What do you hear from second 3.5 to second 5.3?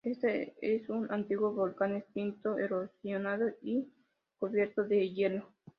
y cubierto de